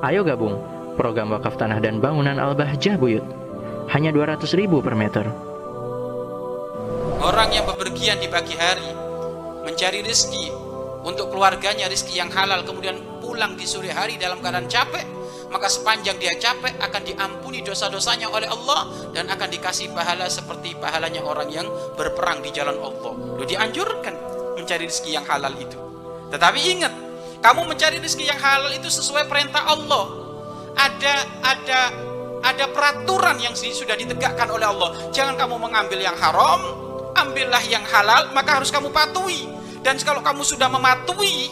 [0.00, 0.56] Ayo gabung
[0.96, 3.20] program wakaf tanah dan bangunan Al-Bahjah Buyut.
[3.92, 5.28] Hanya 200 ribu per meter.
[7.20, 8.88] Orang yang bepergian di pagi hari
[9.60, 10.48] mencari rezeki
[11.04, 15.04] untuk keluarganya rezeki yang halal kemudian pulang di sore hari dalam keadaan capek
[15.52, 21.20] maka sepanjang dia capek akan diampuni dosa-dosanya oleh Allah dan akan dikasih pahala seperti pahalanya
[21.26, 23.36] orang yang berperang di jalan Allah.
[23.36, 24.14] Lu dianjurkan
[24.56, 25.76] mencari rezeki yang halal itu.
[26.30, 26.92] Tetapi ingat,
[27.40, 30.04] kamu mencari rezeki yang halal itu sesuai perintah Allah.
[30.76, 31.80] Ada ada
[32.40, 35.12] ada peraturan yang sudah ditegakkan oleh Allah.
[35.12, 36.60] Jangan kamu mengambil yang haram,
[37.16, 39.48] ambillah yang halal, maka harus kamu patuhi.
[39.80, 41.48] Dan kalau kamu sudah mematuhi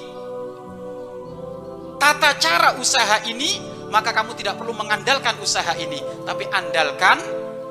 [1.97, 7.17] tata cara usaha ini, maka kamu tidak perlu mengandalkan usaha ini, tapi andalkan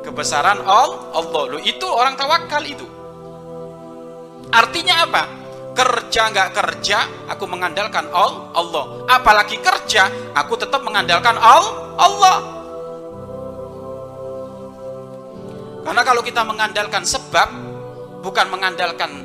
[0.01, 1.43] kebesaran Allah.
[1.49, 2.85] Lu itu orang tawakal itu.
[4.49, 5.23] Artinya apa?
[5.77, 9.05] Kerja nggak kerja, aku mengandalkan Allah.
[9.05, 12.37] Apalagi kerja, aku tetap mengandalkan Allah.
[15.85, 17.49] Karena kalau kita mengandalkan sebab,
[18.25, 19.21] bukan mengandalkan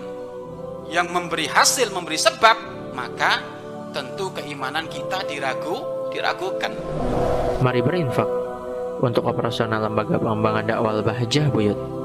[0.93, 2.57] yang memberi hasil, memberi sebab,
[2.93, 3.41] maka
[3.97, 6.77] tentu keimanan kita diragu, diragukan.
[7.65, 8.29] Mari berinfak
[9.01, 12.02] untuk operasional lembaga pengembangan dakwah Bahjah Buyut.